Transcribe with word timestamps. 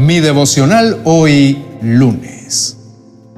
Mi 0.00 0.20
devocional 0.20 1.02
hoy 1.04 1.58
lunes. 1.82 2.78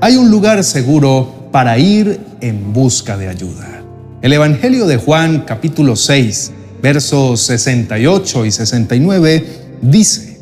Hay 0.00 0.14
un 0.14 0.30
lugar 0.30 0.62
seguro 0.62 1.48
para 1.50 1.76
ir 1.76 2.20
en 2.40 2.72
busca 2.72 3.16
de 3.16 3.26
ayuda. 3.26 3.82
El 4.22 4.32
Evangelio 4.32 4.86
de 4.86 4.96
Juan 4.96 5.42
capítulo 5.44 5.96
6 5.96 6.52
versos 6.80 7.40
68 7.42 8.46
y 8.46 8.52
69 8.52 9.46
dice, 9.82 10.38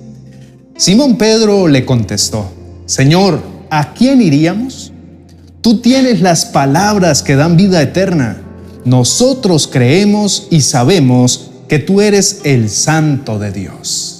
Simón 0.76 1.16
Pedro 1.16 1.68
le 1.68 1.86
contestó, 1.86 2.52
Señor, 2.84 3.40
¿a 3.70 3.94
quién 3.94 4.20
iríamos? 4.20 4.92
Tú 5.62 5.80
tienes 5.80 6.20
las 6.20 6.44
palabras 6.44 7.22
que 7.22 7.34
dan 7.34 7.56
vida 7.56 7.80
eterna. 7.80 8.42
Nosotros 8.84 9.66
creemos 9.72 10.48
y 10.50 10.60
sabemos 10.60 11.50
que 11.66 11.78
tú 11.78 12.02
eres 12.02 12.42
el 12.44 12.68
santo 12.68 13.38
de 13.38 13.52
Dios. 13.52 14.19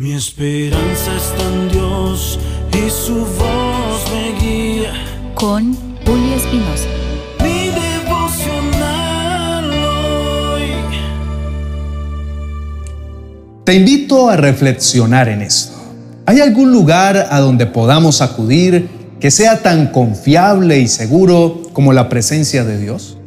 Mi 0.00 0.14
esperanza 0.14 1.14
está 1.14 1.46
en 1.46 1.68
Dios 1.68 2.40
y 2.72 2.88
su 2.88 3.16
voz 3.16 4.10
me 4.10 4.32
guía. 4.40 4.94
Con 5.34 5.76
Julio 6.06 6.36
Espinosa. 6.36 6.88
Mi 7.42 7.68
devocional 7.68 9.70
hoy. 9.70 10.70
Te 13.64 13.74
invito 13.74 14.30
a 14.30 14.36
reflexionar 14.36 15.28
en 15.28 15.42
esto. 15.42 15.76
¿Hay 16.24 16.40
algún 16.40 16.72
lugar 16.72 17.28
a 17.30 17.38
donde 17.40 17.66
podamos 17.66 18.22
acudir 18.22 18.88
que 19.20 19.30
sea 19.30 19.60
tan 19.60 19.88
confiable 19.88 20.78
y 20.78 20.88
seguro 20.88 21.60
como 21.74 21.92
la 21.92 22.08
presencia 22.08 22.64
de 22.64 22.78
Dios? 22.78 23.18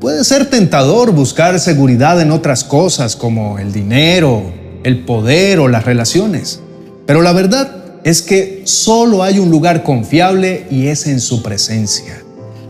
Puede 0.00 0.24
ser 0.24 0.50
tentador 0.50 1.12
buscar 1.12 1.60
seguridad 1.60 2.20
en 2.20 2.32
otras 2.32 2.64
cosas 2.64 3.14
como 3.14 3.60
el 3.60 3.72
dinero, 3.72 4.61
el 4.84 5.00
poder 5.00 5.60
o 5.60 5.68
las 5.68 5.84
relaciones. 5.84 6.60
Pero 7.06 7.22
la 7.22 7.32
verdad 7.32 7.82
es 8.04 8.22
que 8.22 8.62
solo 8.64 9.22
hay 9.22 9.38
un 9.38 9.50
lugar 9.50 9.82
confiable 9.82 10.66
y 10.70 10.86
es 10.86 11.06
en 11.06 11.20
su 11.20 11.42
presencia. 11.42 12.22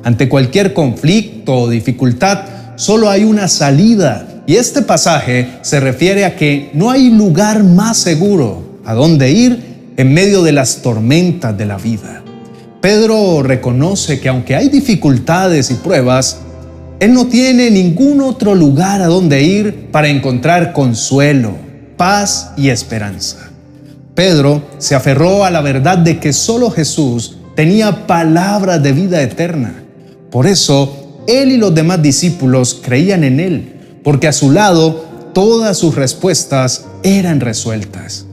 Ante 0.04 0.28
cualquier 0.28 0.74
conflicto 0.74 1.54
o 1.54 1.70
dificultad, 1.70 2.44
solo 2.76 3.08
hay 3.08 3.24
una 3.24 3.48
salida. 3.48 4.42
Y 4.46 4.56
este 4.56 4.82
pasaje 4.82 5.48
se 5.62 5.80
refiere 5.80 6.24
a 6.24 6.36
que 6.36 6.70
no 6.74 6.90
hay 6.90 7.10
lugar 7.10 7.62
más 7.62 7.98
seguro 7.98 8.62
a 8.84 8.94
donde 8.94 9.30
ir 9.30 9.92
en 9.96 10.12
medio 10.12 10.42
de 10.42 10.52
las 10.52 10.82
tormentas 10.82 11.56
de 11.56 11.66
la 11.66 11.76
vida. 11.76 12.22
Pedro 12.80 13.44
reconoce 13.44 14.18
que 14.18 14.28
aunque 14.28 14.56
hay 14.56 14.68
dificultades 14.68 15.70
y 15.70 15.74
pruebas, 15.74 16.38
él 16.98 17.14
no 17.14 17.26
tiene 17.26 17.70
ningún 17.70 18.20
otro 18.20 18.54
lugar 18.54 19.02
a 19.02 19.06
donde 19.06 19.42
ir 19.42 19.88
para 19.92 20.08
encontrar 20.08 20.72
consuelo, 20.72 21.52
paz 22.02 22.50
y 22.56 22.70
esperanza. 22.70 23.36
Pedro 24.16 24.60
se 24.78 24.96
aferró 24.96 25.44
a 25.44 25.52
la 25.52 25.60
verdad 25.60 25.98
de 25.98 26.18
que 26.18 26.32
solo 26.32 26.68
Jesús 26.68 27.36
tenía 27.54 28.08
palabras 28.08 28.82
de 28.82 28.90
vida 28.90 29.22
eterna. 29.22 29.84
Por 30.28 30.48
eso, 30.48 31.22
él 31.28 31.52
y 31.52 31.58
los 31.58 31.72
demás 31.72 32.02
discípulos 32.02 32.80
creían 32.82 33.22
en 33.22 33.38
él, 33.38 34.00
porque 34.02 34.26
a 34.26 34.32
su 34.32 34.50
lado 34.50 35.04
todas 35.32 35.78
sus 35.78 35.94
respuestas 35.94 36.86
eran 37.04 37.38
resueltas. 37.38 38.26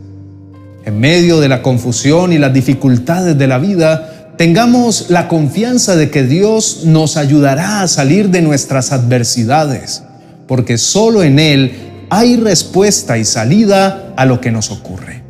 En 0.83 1.00
medio 1.00 1.39
de 1.39 1.50
la 1.50 1.61
confusión 1.61 2.33
y 2.33 2.39
las 2.39 2.52
dificultades 2.52 3.38
de 3.38 3.45
la 3.45 3.59
vida, 3.59 4.33
tengamos 4.36 5.11
la 5.11 5.28
confianza 5.28 5.95
de 5.95 6.09
que 6.09 6.23
Dios 6.23 6.86
nos 6.86 7.17
ayudará 7.17 7.83
a 7.83 7.88
salir 7.88 8.30
de 8.30 8.42
nuestras 8.42 8.92
adversidades, 8.92 10.02
porque 10.48 10.80
solo 10.80 11.22
en 11.22 11.38
Él 11.38 11.89
hay 12.10 12.38
respuesta 12.38 13.18
y 13.18 13.26
salida 13.26 14.14
a 14.16 14.26
lo 14.26 14.42
que 14.42 14.52
nos 14.52 14.72
ocurre. 14.72 15.24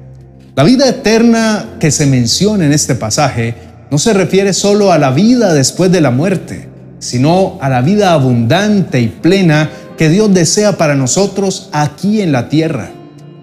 La 0.56 0.64
vida 0.64 0.88
eterna 0.88 1.78
que 1.80 1.92
se 1.92 2.06
menciona 2.06 2.66
en 2.66 2.74
este 2.74 2.96
pasaje 2.96 3.56
no 3.92 3.98
se 3.98 4.14
refiere 4.14 4.54
solo 4.54 4.92
a 4.92 4.98
la 4.98 5.12
vida 5.12 5.54
después 5.54 5.92
de 5.92 6.02
la 6.02 6.12
muerte, 6.12 6.68
sino 7.00 7.58
a 7.62 7.70
la 7.70 7.82
vida 7.82 8.14
abundante 8.14 9.00
y 9.00 9.08
plena 9.08 9.70
que 9.98 10.10
Dios 10.10 10.34
desea 10.34 10.78
para 10.78 10.96
nosotros 10.96 11.70
aquí 11.72 12.22
en 12.22 12.32
la 12.32 12.50
tierra. 12.50 12.92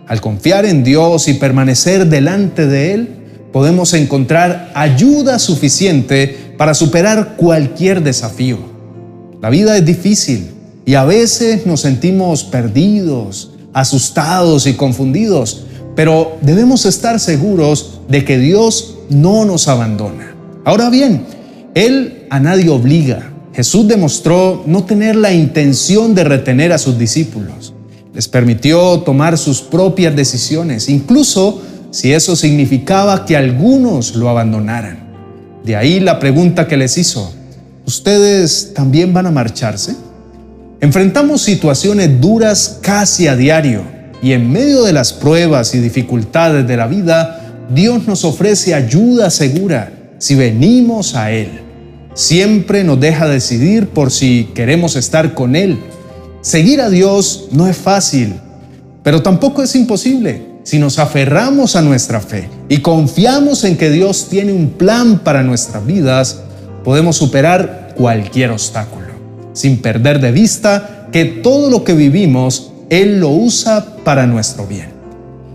Al 0.06 0.20
confiar 0.20 0.64
en 0.66 0.84
Dios 0.84 1.28
y 1.28 1.34
permanecer 1.34 2.06
delante 2.06 2.66
de 2.66 2.94
Él, 2.94 3.08
podemos 3.52 3.92
encontrar 3.94 4.70
ayuda 4.74 5.38
suficiente 5.38 6.54
para 6.56 6.74
superar 6.74 7.36
cualquier 7.36 8.02
desafío. 8.02 8.58
La 9.42 9.50
vida 9.50 9.76
es 9.76 9.84
difícil, 9.84 10.50
y 10.86 10.94
a 10.94 11.04
veces 11.04 11.66
nos 11.66 11.80
sentimos 11.80 12.44
perdidos, 12.44 13.50
asustados 13.72 14.68
y 14.68 14.74
confundidos, 14.74 15.64
pero 15.96 16.38
debemos 16.42 16.86
estar 16.86 17.18
seguros 17.18 18.00
de 18.08 18.24
que 18.24 18.38
Dios 18.38 18.94
no 19.10 19.44
nos 19.44 19.66
abandona. 19.66 20.36
Ahora 20.64 20.88
bien, 20.88 21.26
Él 21.74 22.26
a 22.30 22.38
nadie 22.38 22.70
obliga. 22.70 23.32
Jesús 23.52 23.88
demostró 23.88 24.62
no 24.66 24.84
tener 24.84 25.16
la 25.16 25.32
intención 25.32 26.14
de 26.14 26.22
retener 26.22 26.72
a 26.72 26.78
sus 26.78 26.96
discípulos. 26.96 27.74
Les 28.14 28.28
permitió 28.28 29.00
tomar 29.00 29.36
sus 29.38 29.62
propias 29.62 30.14
decisiones, 30.14 30.88
incluso 30.88 31.62
si 31.90 32.12
eso 32.12 32.36
significaba 32.36 33.24
que 33.24 33.36
algunos 33.36 34.14
lo 34.14 34.28
abandonaran. 34.28 35.00
De 35.64 35.74
ahí 35.74 35.98
la 35.98 36.20
pregunta 36.20 36.68
que 36.68 36.76
les 36.76 36.96
hizo, 36.96 37.32
¿ustedes 37.86 38.72
también 38.72 39.12
van 39.12 39.26
a 39.26 39.32
marcharse? 39.32 40.05
Enfrentamos 40.78 41.40
situaciones 41.40 42.20
duras 42.20 42.80
casi 42.82 43.28
a 43.28 43.36
diario 43.36 43.82
y 44.22 44.32
en 44.32 44.50
medio 44.50 44.82
de 44.84 44.92
las 44.92 45.14
pruebas 45.14 45.74
y 45.74 45.78
dificultades 45.78 46.68
de 46.68 46.76
la 46.76 46.86
vida, 46.86 47.64
Dios 47.74 48.06
nos 48.06 48.26
ofrece 48.26 48.74
ayuda 48.74 49.30
segura 49.30 49.90
si 50.18 50.34
venimos 50.34 51.14
a 51.14 51.32
Él. 51.32 51.48
Siempre 52.12 52.84
nos 52.84 53.00
deja 53.00 53.26
decidir 53.26 53.88
por 53.88 54.10
si 54.10 54.50
queremos 54.54 54.96
estar 54.96 55.32
con 55.32 55.56
Él. 55.56 55.78
Seguir 56.42 56.82
a 56.82 56.90
Dios 56.90 57.48
no 57.52 57.66
es 57.66 57.76
fácil, 57.76 58.34
pero 59.02 59.22
tampoco 59.22 59.62
es 59.62 59.74
imposible 59.76 60.42
si 60.62 60.78
nos 60.78 60.98
aferramos 60.98 61.74
a 61.74 61.80
nuestra 61.80 62.20
fe 62.20 62.50
y 62.68 62.78
confiamos 62.78 63.64
en 63.64 63.78
que 63.78 63.90
Dios 63.90 64.26
tiene 64.28 64.52
un 64.52 64.70
plan 64.70 65.20
para 65.20 65.42
nuestras 65.42 65.86
vidas, 65.86 66.40
podemos 66.84 67.16
superar 67.16 67.94
cualquier 67.96 68.50
obstáculo 68.50 69.15
sin 69.56 69.78
perder 69.78 70.20
de 70.20 70.32
vista 70.32 71.08
que 71.10 71.24
todo 71.24 71.70
lo 71.70 71.82
que 71.82 71.94
vivimos 71.94 72.72
Él 72.90 73.20
lo 73.20 73.30
usa 73.30 73.96
para 74.04 74.26
nuestro 74.26 74.66
bien. 74.66 74.90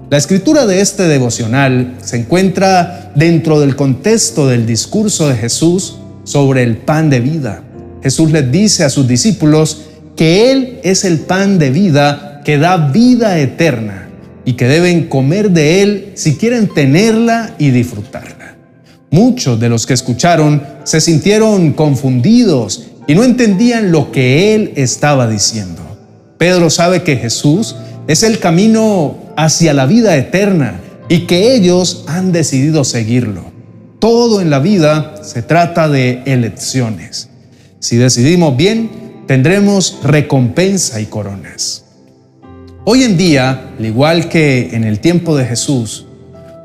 La 0.09 0.17
escritura 0.17 0.65
de 0.65 0.81
este 0.81 1.03
devocional 1.03 1.95
se 2.01 2.17
encuentra 2.17 3.11
dentro 3.15 3.59
del 3.59 3.75
contexto 3.75 4.47
del 4.47 4.65
discurso 4.65 5.29
de 5.29 5.35
Jesús 5.35 5.99
sobre 6.23 6.63
el 6.63 6.77
pan 6.77 7.09
de 7.09 7.19
vida. 7.19 7.63
Jesús 8.03 8.31
les 8.31 8.51
dice 8.51 8.83
a 8.83 8.89
sus 8.89 9.07
discípulos 9.07 9.83
que 10.17 10.51
Él 10.51 10.79
es 10.83 11.05
el 11.05 11.19
pan 11.19 11.59
de 11.59 11.69
vida 11.69 12.41
que 12.43 12.57
da 12.57 12.77
vida 12.77 13.39
eterna 13.39 14.09
y 14.45 14.53
que 14.53 14.67
deben 14.67 15.07
comer 15.07 15.51
de 15.51 15.83
Él 15.83 16.11
si 16.15 16.35
quieren 16.37 16.67
tenerla 16.73 17.53
y 17.59 17.69
disfrutarla. 17.69 18.55
Muchos 19.11 19.59
de 19.59 19.69
los 19.69 19.85
que 19.85 19.93
escucharon 19.93 20.63
se 20.83 20.99
sintieron 20.99 21.73
confundidos 21.73 22.90
y 23.07 23.15
no 23.15 23.23
entendían 23.23 23.91
lo 23.91 24.11
que 24.11 24.55
él 24.55 24.73
estaba 24.75 25.27
diciendo. 25.27 25.81
Pedro 26.37 26.69
sabe 26.69 27.03
que 27.03 27.17
Jesús 27.17 27.75
es 28.07 28.23
el 28.23 28.39
camino 28.39 29.17
hacia 29.37 29.73
la 29.73 29.85
vida 29.85 30.15
eterna 30.17 30.79
y 31.09 31.21
que 31.21 31.55
ellos 31.55 32.03
han 32.07 32.31
decidido 32.31 32.83
seguirlo. 32.83 33.51
Todo 33.99 34.41
en 34.41 34.49
la 34.49 34.59
vida 34.59 35.15
se 35.23 35.41
trata 35.41 35.87
de 35.87 36.23
elecciones. 36.25 37.29
Si 37.79 37.97
decidimos 37.97 38.57
bien, 38.57 39.23
tendremos 39.27 39.99
recompensa 40.03 40.99
y 40.99 41.05
coronas. 41.05 41.85
Hoy 42.83 43.03
en 43.03 43.17
día, 43.17 43.73
al 43.77 43.85
igual 43.85 44.27
que 44.27 44.69
en 44.73 44.83
el 44.83 44.99
tiempo 44.99 45.35
de 45.35 45.45
Jesús, 45.45 46.05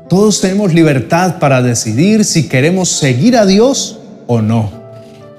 todos 0.09 0.41
tenemos 0.41 0.73
libertad 0.73 1.37
para 1.37 1.61
decidir 1.61 2.25
si 2.25 2.47
queremos 2.47 2.89
seguir 2.89 3.37
a 3.37 3.45
Dios 3.45 3.99
o 4.25 4.41
no. 4.41 4.86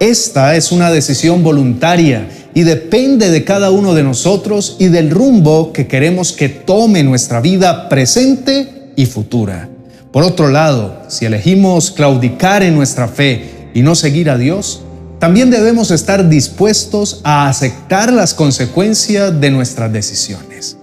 Esta 0.00 0.54
es 0.54 0.70
una 0.70 0.92
decisión 0.92 1.42
voluntaria 1.42 2.28
y 2.54 2.62
depende 2.62 3.30
de 3.30 3.42
cada 3.42 3.70
uno 3.72 3.94
de 3.94 4.04
nosotros 4.04 4.76
y 4.78 4.88
del 4.88 5.10
rumbo 5.10 5.72
que 5.72 5.88
queremos 5.88 6.32
que 6.32 6.48
tome 6.48 7.02
nuestra 7.02 7.40
vida 7.40 7.88
presente 7.88 8.92
y 8.94 9.06
futura. 9.06 9.68
Por 10.12 10.22
otro 10.22 10.48
lado, 10.48 11.02
si 11.08 11.24
elegimos 11.24 11.90
claudicar 11.90 12.62
en 12.62 12.76
nuestra 12.76 13.08
fe 13.08 13.70
y 13.74 13.82
no 13.82 13.96
seguir 13.96 14.30
a 14.30 14.38
Dios, 14.38 14.82
también 15.18 15.50
debemos 15.50 15.90
estar 15.90 16.28
dispuestos 16.28 17.20
a 17.24 17.48
aceptar 17.48 18.12
las 18.12 18.34
consecuencias 18.34 19.40
de 19.40 19.50
nuestras 19.50 19.92
decisiones. 19.92 20.76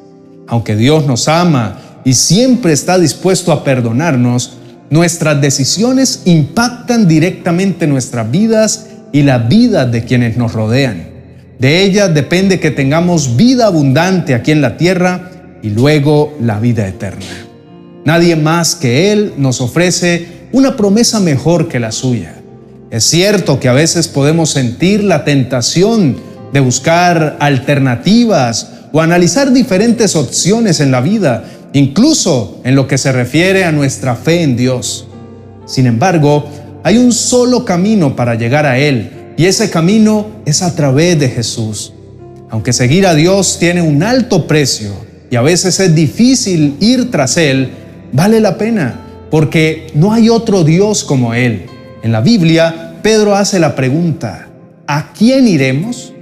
Aunque 0.47 0.75
Dios 0.75 1.05
nos 1.05 1.29
ama 1.29 2.01
y 2.03 2.13
siempre 2.13 2.73
está 2.73 2.99
dispuesto 2.99 3.53
a 3.53 3.63
perdonarnos, 3.63 4.57
nuestras 4.89 5.39
decisiones 5.41 6.21
impactan 6.25 7.07
directamente 7.07 7.87
nuestras 7.87 8.29
vidas 8.29 8.87
y 9.15 9.23
la 9.23 9.37
vida 9.37 9.85
de 9.85 10.03
quienes 10.03 10.35
nos 10.35 10.51
rodean. 10.51 11.07
De 11.57 11.83
ella 11.83 12.09
depende 12.09 12.59
que 12.59 12.69
tengamos 12.69 13.37
vida 13.37 13.67
abundante 13.67 14.33
aquí 14.35 14.51
en 14.51 14.59
la 14.59 14.75
tierra 14.75 15.31
y 15.63 15.69
luego 15.69 16.35
la 16.41 16.59
vida 16.59 16.85
eterna. 16.85 17.25
Nadie 18.03 18.35
más 18.35 18.75
que 18.75 19.13
Él 19.13 19.31
nos 19.37 19.61
ofrece 19.61 20.27
una 20.51 20.75
promesa 20.75 21.21
mejor 21.21 21.69
que 21.69 21.79
la 21.79 21.93
suya. 21.93 22.33
Es 22.91 23.05
cierto 23.05 23.57
que 23.57 23.69
a 23.69 23.73
veces 23.73 24.09
podemos 24.09 24.49
sentir 24.49 25.01
la 25.01 25.23
tentación 25.23 26.17
de 26.51 26.59
buscar 26.59 27.37
alternativas 27.39 28.69
o 28.91 28.99
analizar 28.99 29.53
diferentes 29.53 30.17
opciones 30.17 30.81
en 30.81 30.91
la 30.91 30.99
vida, 30.99 31.45
incluso 31.71 32.59
en 32.65 32.75
lo 32.75 32.85
que 32.85 32.97
se 32.97 33.13
refiere 33.13 33.63
a 33.63 33.71
nuestra 33.71 34.17
fe 34.17 34.43
en 34.43 34.57
Dios. 34.57 35.07
Sin 35.65 35.87
embargo, 35.87 36.49
hay 36.85 36.99
un 36.99 37.11
solo 37.11 37.65
camino 37.65 38.15
para 38.15 38.35
llegar 38.35 38.67
a 38.67 38.77
Él, 38.77 39.33
y 39.37 39.47
ese 39.47 39.71
camino 39.71 40.27
es 40.45 40.61
a 40.61 40.75
través 40.75 41.17
de 41.17 41.29
Jesús. 41.29 41.93
Aunque 42.51 42.73
seguir 42.73 43.07
a 43.07 43.15
Dios 43.15 43.57
tiene 43.57 43.81
un 43.81 44.03
alto 44.03 44.45
precio 44.45 44.91
y 45.31 45.35
a 45.35 45.41
veces 45.41 45.79
es 45.79 45.95
difícil 45.95 46.77
ir 46.79 47.09
tras 47.09 47.37
Él, 47.37 47.71
vale 48.13 48.39
la 48.39 48.59
pena, 48.59 48.99
porque 49.31 49.87
no 49.95 50.13
hay 50.13 50.29
otro 50.29 50.63
Dios 50.63 51.03
como 51.03 51.33
Él. 51.33 51.65
En 52.03 52.11
la 52.11 52.21
Biblia, 52.21 52.99
Pedro 53.01 53.35
hace 53.35 53.57
la 53.57 53.75
pregunta, 53.75 54.49
¿a 54.85 55.11
quién 55.11 55.47
iremos? 55.47 56.13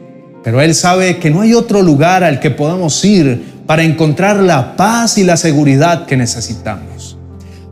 Pero 0.45 0.61
Él 0.61 0.75
sabe 0.75 1.17
que 1.17 1.29
no 1.29 1.41
hay 1.41 1.53
otro 1.53 1.81
lugar 1.81 2.23
al 2.23 2.39
que 2.39 2.51
podamos 2.51 3.03
ir 3.03 3.43
para 3.65 3.83
encontrar 3.83 4.37
la 4.37 4.77
paz 4.77 5.17
y 5.17 5.25
la 5.25 5.35
seguridad 5.35 6.05
que 6.05 6.15
necesitamos. 6.15 7.17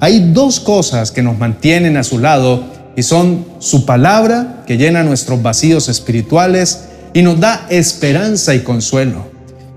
Hay 0.02 0.32
dos 0.34 0.60
cosas 0.60 1.12
que 1.12 1.22
nos 1.22 1.38
mantienen 1.38 1.96
a 1.96 2.04
su 2.04 2.20
lado 2.20 2.81
y 2.96 3.04
son 3.04 3.46
su 3.60 3.86
palabra, 3.86 4.64
que 4.68 4.78
llena 4.78 5.04
nuestros 5.04 5.42
vacíos 5.42 5.90
espirituales 5.90 6.86
y 7.14 7.22
nos 7.22 7.40
da 7.40 7.68
esperanza 7.70 8.54
y 8.56 8.60
consuelo, 8.60 9.26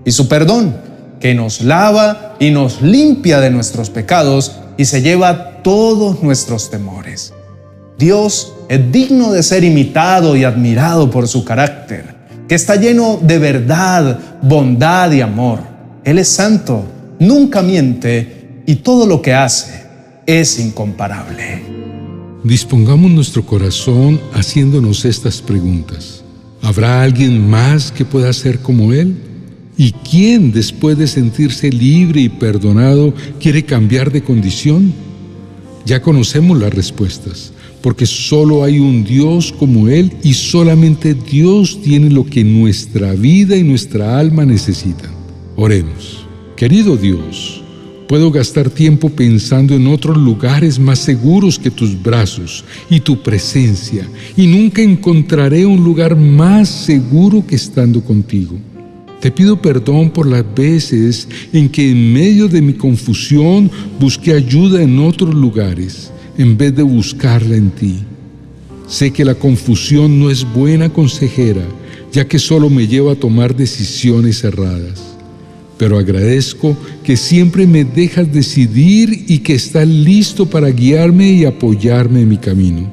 y 0.05 0.13
su 0.13 0.29
perdón, 0.29 0.77
que 1.21 1.35
nos 1.35 1.63
lava 1.63 2.37
y 2.39 2.51
nos 2.51 2.83
limpia 2.83 3.41
de 3.41 3.51
nuestros 3.51 3.89
pecados 3.91 4.53
y 4.77 4.85
se 4.85 5.01
lleva 5.01 5.63
todos 5.63 6.23
nuestros 6.23 6.71
temores. 6.71 7.33
Dios 7.99 8.53
es 8.69 8.93
digno 8.93 9.33
de 9.33 9.43
ser 9.43 9.65
imitado 9.65 10.37
y 10.37 10.45
admirado 10.45 11.11
por 11.11 11.29
su 11.29 11.45
carácter, 11.45 12.15
que 12.49 12.55
está 12.55 12.77
lleno 12.77 13.19
de 13.23 13.39
verdad, 13.39 14.19
bondad 14.43 15.13
y 15.13 15.21
amor. 15.21 15.61
Él 16.05 16.19
es 16.19 16.29
santo, 16.29 16.85
nunca 17.19 17.63
miente 17.63 18.63
y 18.67 18.77
todo 18.77 19.07
lo 19.07 19.23
que 19.23 19.33
hace 19.33 19.85
es 20.27 20.59
incomparable. 20.59 21.84
Dispongamos 22.45 23.11
nuestro 23.11 23.47
corazón 23.47 24.21
haciéndonos 24.35 25.07
estas 25.07 25.41
preguntas. 25.41 26.23
¿Habrá 26.61 27.03
alguien 27.03 27.49
más 27.49 27.91
que 27.91 28.05
pueda 28.05 28.31
ser 28.35 28.59
como 28.59 28.93
Él? 28.93 29.17
¿Y 29.79 29.93
quién, 29.93 30.53
después 30.53 30.99
de 30.99 31.07
sentirse 31.07 31.71
libre 31.71 32.21
y 32.21 32.29
perdonado, 32.29 33.15
quiere 33.41 33.65
cambiar 33.65 34.13
de 34.13 34.23
condición? 34.23 34.93
Ya 35.87 36.03
conocemos 36.03 36.59
las 36.59 36.75
respuestas, 36.75 37.51
porque 37.81 38.05
solo 38.05 38.63
hay 38.63 38.79
un 38.79 39.05
Dios 39.05 39.51
como 39.59 39.89
Él 39.89 40.13
y 40.23 40.35
solamente 40.35 41.15
Dios 41.15 41.81
tiene 41.81 42.11
lo 42.11 42.27
que 42.27 42.45
nuestra 42.45 43.15
vida 43.15 43.57
y 43.57 43.63
nuestra 43.63 44.19
alma 44.19 44.45
necesitan. 44.45 45.13
Oremos. 45.57 46.27
Querido 46.57 46.99
Dios, 46.99 47.64
Puedo 48.09 48.31
gastar 48.31 48.69
tiempo 48.69 49.09
pensando 49.09 49.75
en 49.75 49.87
otros 49.87 50.19
lugares 50.19 50.79
más 50.79 50.99
seguros 50.99 51.59
que 51.59 51.71
tus 51.71 52.01
brazos 52.01 52.63
y 52.91 53.01
tu 53.01 53.23
presencia, 53.23 54.07
y 54.37 54.47
nunca 54.47 54.83
encontraré 54.83 55.65
un 55.65 55.83
lugar 55.83 56.15
más 56.15 56.69
seguro 56.69 57.45
que 57.47 57.57
estando 57.57 58.03
contigo. 58.03 58.59
Te 59.21 59.31
pido 59.31 59.61
perdón 59.61 60.11
por 60.11 60.27
las 60.27 60.45
veces 60.55 61.27
en 61.51 61.71
que 61.71 61.91
en 61.91 62.13
medio 62.13 62.47
de 62.47 62.61
mi 62.61 62.75
confusión 62.75 63.71
busqué 63.99 64.35
ayuda 64.35 64.83
en 64.83 64.99
otros 64.99 65.35
lugares 65.35 66.13
en 66.37 66.59
vez 66.59 66.77
de 66.77 66.83
buscarla 66.83 67.57
en 67.57 67.71
ti. 67.71 68.01
Sé 68.87 69.13
que 69.13 69.25
la 69.25 69.35
confusión 69.35 70.21
no 70.21 70.29
es 70.29 70.45
buena 70.53 70.91
consejera, 70.91 71.63
ya 72.13 72.29
que 72.29 72.39
solo 72.39 72.69
me 72.69 72.87
lleva 72.87 73.13
a 73.13 73.17
tomar 73.17 73.57
decisiones 73.57 74.45
erradas 74.45 75.14
pero 75.79 75.99
agradezco 75.99 76.77
que 77.03 77.17
siempre 77.17 77.67
me 77.67 77.85
dejas 77.85 78.33
decidir 78.33 79.25
y 79.29 79.39
que 79.39 79.55
estás 79.55 79.89
listo 79.89 80.47
para 80.47 80.71
guiarme 80.71 81.33
y 81.33 81.45
apoyarme 81.45 82.21
en 82.23 82.29
mi 82.29 82.37
camino. 82.37 82.91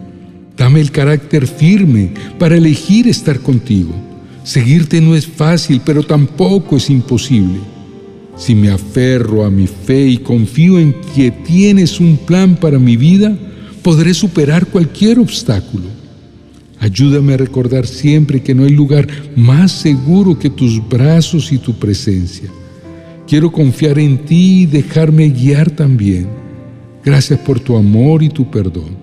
Dame 0.57 0.81
el 0.81 0.92
carácter 0.92 1.48
firme 1.48 2.12
para 2.38 2.56
elegir 2.56 3.07
estar 3.07 3.39
contigo. 3.39 3.94
Seguirte 4.44 5.01
no 5.01 5.16
es 5.16 5.28
fácil, 5.28 5.81
pero 5.86 6.04
tampoco 6.04 6.78
es 6.78 6.89
imposible. 6.89 7.60
Si 8.38 8.56
me 8.56 8.72
aferro 8.72 9.45
a 9.45 9.51
mi 9.51 9.68
fe 9.68 10.07
y 10.07 10.18
confío 10.18 10.80
en 10.80 10.95
que 11.16 11.31
tienes 11.31 12.00
un 12.00 12.18
plan 12.18 12.56
para 12.56 12.80
mi 12.80 12.98
vida, 12.98 13.38
podré 13.84 14.13
superar 14.13 14.66
cualquier 14.68 15.19
obstáculo. 15.19 15.86
Ayúdame 16.80 17.36
a 17.36 17.38
recordar 17.38 17.86
siempre 17.86 18.42
que 18.42 18.56
no 18.56 18.63
hay 18.63 18.72
lugar 18.72 19.07
más 19.36 19.72
seguro 19.72 20.38
que 20.39 20.50
tus 20.50 20.88
brazos 20.89 21.51
y 21.51 21.60
tu 21.60 21.74
presencia. 21.74 22.50
Quiero 23.31 23.50
confiar 23.50 23.98
en 23.98 24.18
ti 24.25 24.63
y 24.63 24.66
dejarme 24.66 25.30
guiar 25.30 25.72
también. 25.72 26.28
Gracias 27.01 27.39
por 27.39 27.62
tu 27.62 27.78
amor 27.78 28.22
y 28.24 28.28
tu 28.28 28.51
perdón. 28.51 28.98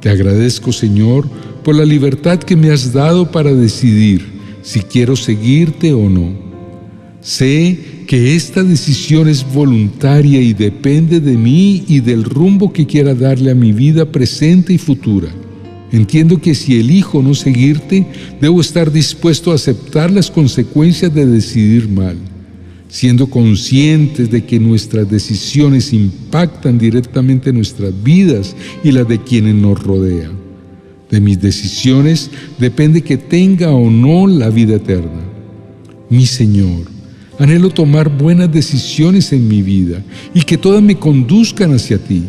Te 0.00 0.08
agradezco, 0.10 0.72
Señor, 0.72 1.28
por 1.62 1.76
la 1.76 1.84
libertad 1.84 2.40
que 2.40 2.56
me 2.56 2.72
has 2.72 2.92
dado 2.92 3.30
para 3.30 3.54
decidir 3.54 4.26
si 4.62 4.80
quiero 4.80 5.14
seguirte 5.14 5.92
o 5.92 6.08
no. 6.10 6.32
Sé 7.20 7.78
que 8.08 8.34
esta 8.34 8.64
decisión 8.64 9.28
es 9.28 9.46
voluntaria 9.48 10.40
y 10.40 10.54
depende 10.54 11.20
de 11.20 11.36
mí 11.36 11.84
y 11.86 12.00
del 12.00 12.24
rumbo 12.24 12.72
que 12.72 12.84
quiera 12.84 13.14
darle 13.14 13.52
a 13.52 13.54
mi 13.54 13.70
vida 13.70 14.10
presente 14.10 14.72
y 14.72 14.78
futura. 14.78 15.28
Entiendo 15.92 16.40
que 16.40 16.56
si 16.56 16.80
elijo 16.80 17.22
no 17.22 17.32
seguirte, 17.32 18.04
debo 18.40 18.60
estar 18.60 18.90
dispuesto 18.90 19.52
a 19.52 19.54
aceptar 19.54 20.10
las 20.10 20.32
consecuencias 20.32 21.14
de 21.14 21.26
decidir 21.26 21.88
mal 21.88 22.16
siendo 22.88 23.28
conscientes 23.28 24.30
de 24.30 24.44
que 24.44 24.58
nuestras 24.58 25.08
decisiones 25.10 25.92
impactan 25.92 26.78
directamente 26.78 27.52
nuestras 27.52 27.92
vidas 28.02 28.56
y 28.82 28.92
las 28.92 29.06
de 29.06 29.22
quienes 29.22 29.54
nos 29.54 29.82
rodean. 29.82 30.32
De 31.10 31.20
mis 31.20 31.40
decisiones 31.40 32.30
depende 32.58 33.02
que 33.02 33.16
tenga 33.16 33.70
o 33.70 33.90
no 33.90 34.26
la 34.26 34.50
vida 34.50 34.76
eterna. 34.76 35.22
Mi 36.10 36.26
Señor, 36.26 36.86
anhelo 37.38 37.70
tomar 37.70 38.08
buenas 38.08 38.52
decisiones 38.52 39.32
en 39.32 39.46
mi 39.46 39.62
vida 39.62 40.02
y 40.34 40.42
que 40.42 40.58
todas 40.58 40.82
me 40.82 40.98
conduzcan 40.98 41.74
hacia 41.74 41.98
ti. 41.98 42.24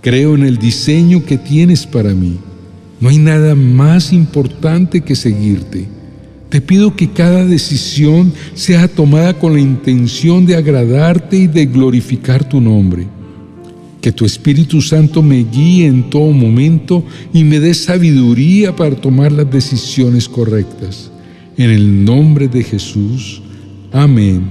Creo 0.00 0.34
en 0.34 0.44
el 0.44 0.58
diseño 0.58 1.24
que 1.24 1.38
tienes 1.38 1.86
para 1.86 2.12
mí. 2.12 2.38
No 3.00 3.08
hay 3.08 3.18
nada 3.18 3.54
más 3.56 4.12
importante 4.12 5.00
que 5.00 5.16
seguirte 5.16 6.01
te 6.52 6.60
pido 6.60 6.94
que 6.94 7.08
cada 7.08 7.46
decisión 7.46 8.30
sea 8.52 8.86
tomada 8.86 9.32
con 9.38 9.54
la 9.54 9.60
intención 9.60 10.44
de 10.44 10.54
agradarte 10.54 11.38
y 11.38 11.46
de 11.46 11.64
glorificar 11.64 12.46
tu 12.46 12.60
nombre. 12.60 13.06
Que 14.02 14.12
tu 14.12 14.26
Espíritu 14.26 14.82
Santo 14.82 15.22
me 15.22 15.44
guíe 15.44 15.86
en 15.86 16.10
todo 16.10 16.30
momento 16.30 17.06
y 17.32 17.42
me 17.42 17.58
dé 17.58 17.72
sabiduría 17.72 18.76
para 18.76 18.94
tomar 18.94 19.32
las 19.32 19.50
decisiones 19.50 20.28
correctas. 20.28 21.10
En 21.56 21.70
el 21.70 22.04
nombre 22.04 22.48
de 22.48 22.62
Jesús. 22.62 23.40
Amén 23.90 24.42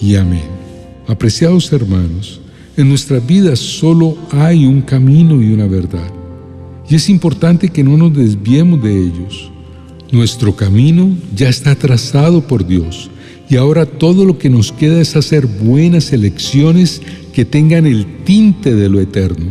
y 0.00 0.14
amén. 0.14 0.46
Apreciados 1.08 1.72
hermanos, 1.72 2.40
en 2.76 2.88
nuestras 2.88 3.26
vidas 3.26 3.58
solo 3.58 4.16
hay 4.30 4.66
un 4.66 4.82
camino 4.82 5.42
y 5.42 5.52
una 5.52 5.66
verdad. 5.66 6.12
Y 6.88 6.94
es 6.94 7.08
importante 7.08 7.70
que 7.70 7.82
no 7.82 7.96
nos 7.96 8.14
desviemos 8.14 8.80
de 8.80 8.96
ellos. 8.96 9.50
Nuestro 10.12 10.54
camino 10.54 11.16
ya 11.34 11.48
está 11.48 11.74
trazado 11.74 12.46
por 12.46 12.66
Dios 12.66 13.10
y 13.48 13.56
ahora 13.56 13.86
todo 13.86 14.24
lo 14.24 14.38
que 14.38 14.48
nos 14.48 14.72
queda 14.72 15.00
es 15.00 15.16
hacer 15.16 15.46
buenas 15.46 16.12
elecciones 16.12 17.02
que 17.32 17.44
tengan 17.44 17.86
el 17.86 18.06
tinte 18.24 18.74
de 18.74 18.88
lo 18.88 19.00
eterno. 19.00 19.46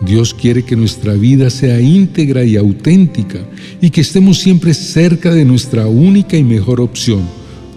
Dios 0.00 0.34
quiere 0.34 0.64
que 0.64 0.76
nuestra 0.76 1.14
vida 1.14 1.50
sea 1.50 1.80
íntegra 1.80 2.44
y 2.44 2.56
auténtica 2.56 3.40
y 3.80 3.90
que 3.90 4.00
estemos 4.00 4.38
siempre 4.38 4.74
cerca 4.74 5.32
de 5.32 5.44
nuestra 5.44 5.86
única 5.86 6.36
y 6.36 6.44
mejor 6.44 6.80
opción, 6.80 7.22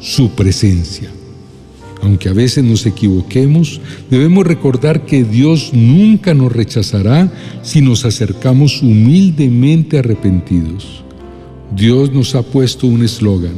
su 0.01 0.31
presencia. 0.31 1.09
Aunque 2.01 2.29
a 2.29 2.33
veces 2.33 2.63
nos 2.63 2.85
equivoquemos, 2.85 3.81
debemos 4.09 4.45
recordar 4.45 5.05
que 5.05 5.23
Dios 5.23 5.71
nunca 5.73 6.33
nos 6.33 6.51
rechazará 6.51 7.31
si 7.63 7.81
nos 7.81 8.05
acercamos 8.05 8.81
humildemente 8.81 9.97
arrepentidos. 9.97 11.06
Dios 11.75 12.13
nos 12.13 12.35
ha 12.35 12.43
puesto 12.43 12.87
un 12.87 13.03
eslogan. 13.03 13.55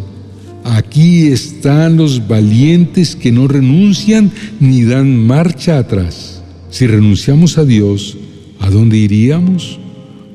Aquí 0.63 1.27
están 1.27 1.97
los 1.97 2.27
valientes 2.27 3.15
que 3.15 3.31
no 3.31 3.47
renuncian 3.47 4.31
ni 4.59 4.83
dan 4.83 5.25
marcha 5.25 5.77
atrás. 5.77 6.43
Si 6.69 6.85
renunciamos 6.85 7.57
a 7.57 7.65
Dios, 7.65 8.17
¿a 8.59 8.69
dónde 8.69 8.97
iríamos? 8.97 9.79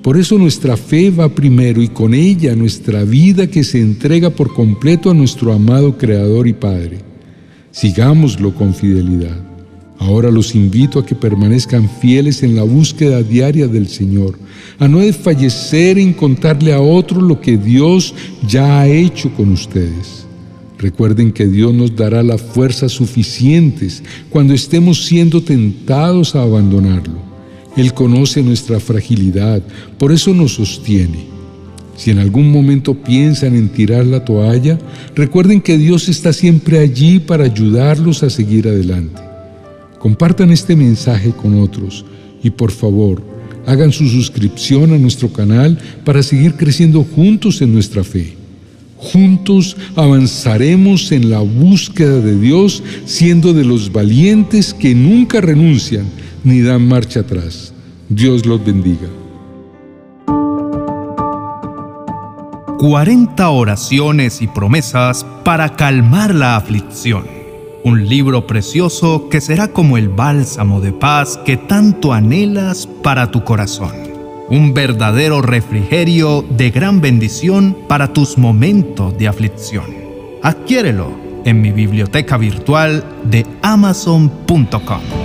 Por 0.02 0.18
eso 0.18 0.36
nuestra 0.36 0.76
fe 0.76 1.10
va 1.10 1.34
primero 1.34 1.80
y 1.80 1.88
con 1.88 2.12
ella 2.12 2.54
nuestra 2.54 3.04
vida 3.04 3.46
que 3.46 3.64
se 3.64 3.80
entrega 3.80 4.30
por 4.30 4.52
completo 4.52 5.10
a 5.10 5.14
nuestro 5.14 5.52
amado 5.52 5.96
Creador 5.96 6.46
y 6.46 6.52
Padre. 6.52 6.98
Sigámoslo 7.70 8.54
con 8.54 8.74
fidelidad. 8.74 9.36
Ahora 9.98 10.30
los 10.30 10.54
invito 10.54 10.98
a 10.98 11.06
que 11.06 11.14
permanezcan 11.14 11.88
fieles 12.00 12.42
en 12.42 12.56
la 12.56 12.62
búsqueda 12.64 13.22
diaria 13.22 13.66
del 13.66 13.88
Señor, 13.88 14.38
a 14.78 14.88
no 14.88 14.98
desfallecer 14.98 15.98
en 15.98 16.12
contarle 16.12 16.72
a 16.72 16.80
otros 16.80 17.22
lo 17.22 17.40
que 17.40 17.56
Dios 17.56 18.14
ya 18.46 18.80
ha 18.80 18.88
hecho 18.88 19.32
con 19.32 19.50
ustedes. 19.52 20.26
Recuerden 20.78 21.32
que 21.32 21.46
Dios 21.46 21.72
nos 21.72 21.94
dará 21.94 22.22
las 22.22 22.42
fuerzas 22.42 22.92
suficientes 22.92 24.02
cuando 24.30 24.54
estemos 24.54 25.06
siendo 25.06 25.42
tentados 25.42 26.34
a 26.34 26.42
abandonarlo. 26.42 27.22
Él 27.76 27.94
conoce 27.94 28.42
nuestra 28.42 28.78
fragilidad, 28.80 29.62
por 29.98 30.12
eso 30.12 30.34
nos 30.34 30.54
sostiene. 30.54 31.34
Si 31.96 32.10
en 32.10 32.18
algún 32.18 32.50
momento 32.50 32.94
piensan 32.94 33.54
en 33.54 33.68
tirar 33.68 34.04
la 34.04 34.24
toalla, 34.24 34.78
recuerden 35.14 35.60
que 35.60 35.78
Dios 35.78 36.08
está 36.08 36.32
siempre 36.32 36.80
allí 36.80 37.20
para 37.20 37.44
ayudarlos 37.44 38.22
a 38.22 38.30
seguir 38.30 38.68
adelante. 38.68 39.22
Compartan 39.98 40.50
este 40.50 40.76
mensaje 40.76 41.30
con 41.30 41.60
otros 41.60 42.04
y 42.42 42.50
por 42.50 42.72
favor, 42.72 43.22
hagan 43.66 43.92
su 43.92 44.08
suscripción 44.08 44.92
a 44.92 44.98
nuestro 44.98 45.32
canal 45.32 45.78
para 46.04 46.22
seguir 46.22 46.54
creciendo 46.54 47.04
juntos 47.04 47.62
en 47.62 47.72
nuestra 47.72 48.04
fe. 48.04 48.36
Juntos 48.96 49.76
avanzaremos 49.96 51.12
en 51.12 51.30
la 51.30 51.40
búsqueda 51.40 52.20
de 52.20 52.38
Dios 52.38 52.82
siendo 53.04 53.52
de 53.52 53.64
los 53.64 53.92
valientes 53.92 54.72
que 54.72 54.94
nunca 54.94 55.40
renuncian 55.40 56.06
ni 56.42 56.60
dan 56.60 56.88
marcha 56.88 57.20
atrás. 57.20 57.72
Dios 58.08 58.46
los 58.46 58.64
bendiga. 58.64 59.08
40 62.78 63.48
oraciones 63.48 64.42
y 64.42 64.46
promesas 64.46 65.24
para 65.42 65.74
calmar 65.74 66.34
la 66.34 66.56
aflicción 66.56 67.43
un 67.84 68.08
libro 68.08 68.46
precioso 68.46 69.28
que 69.28 69.40
será 69.40 69.68
como 69.68 69.98
el 69.98 70.08
bálsamo 70.08 70.80
de 70.80 70.92
paz 70.92 71.38
que 71.44 71.58
tanto 71.58 72.12
anhelas 72.12 72.86
para 72.86 73.30
tu 73.30 73.44
corazón. 73.44 73.92
Un 74.48 74.74
verdadero 74.74 75.42
refrigerio 75.42 76.44
de 76.56 76.70
gran 76.70 77.00
bendición 77.00 77.76
para 77.86 78.12
tus 78.12 78.38
momentos 78.38 79.16
de 79.18 79.28
aflicción. 79.28 79.84
Adquiérelo 80.42 81.12
en 81.44 81.60
mi 81.60 81.72
biblioteca 81.72 82.38
virtual 82.38 83.04
de 83.24 83.46
amazon.com. 83.62 85.23